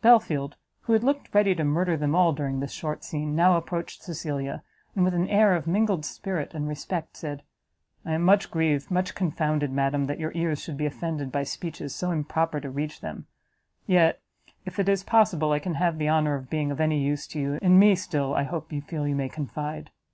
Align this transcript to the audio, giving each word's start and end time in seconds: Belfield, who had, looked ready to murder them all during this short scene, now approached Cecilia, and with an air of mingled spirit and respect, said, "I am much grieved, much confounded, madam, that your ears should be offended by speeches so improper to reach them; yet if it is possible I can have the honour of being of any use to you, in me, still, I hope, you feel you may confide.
Belfield, 0.00 0.54
who 0.82 0.92
had, 0.92 1.02
looked 1.02 1.34
ready 1.34 1.56
to 1.56 1.64
murder 1.64 1.96
them 1.96 2.14
all 2.14 2.32
during 2.32 2.60
this 2.60 2.70
short 2.70 3.02
scene, 3.02 3.34
now 3.34 3.56
approached 3.56 4.00
Cecilia, 4.04 4.62
and 4.94 5.04
with 5.04 5.12
an 5.12 5.26
air 5.28 5.56
of 5.56 5.66
mingled 5.66 6.04
spirit 6.04 6.54
and 6.54 6.68
respect, 6.68 7.16
said, 7.16 7.42
"I 8.04 8.12
am 8.12 8.22
much 8.22 8.48
grieved, 8.48 8.92
much 8.92 9.16
confounded, 9.16 9.72
madam, 9.72 10.04
that 10.04 10.20
your 10.20 10.30
ears 10.36 10.62
should 10.62 10.76
be 10.76 10.86
offended 10.86 11.32
by 11.32 11.42
speeches 11.42 11.92
so 11.92 12.12
improper 12.12 12.60
to 12.60 12.70
reach 12.70 13.00
them; 13.00 13.26
yet 13.84 14.22
if 14.64 14.78
it 14.78 14.88
is 14.88 15.02
possible 15.02 15.50
I 15.50 15.58
can 15.58 15.74
have 15.74 15.98
the 15.98 16.08
honour 16.08 16.36
of 16.36 16.48
being 16.48 16.70
of 16.70 16.80
any 16.80 17.00
use 17.02 17.26
to 17.26 17.40
you, 17.40 17.58
in 17.60 17.76
me, 17.76 17.96
still, 17.96 18.36
I 18.36 18.44
hope, 18.44 18.72
you 18.72 18.82
feel 18.82 19.08
you 19.08 19.16
may 19.16 19.28
confide. 19.28 19.90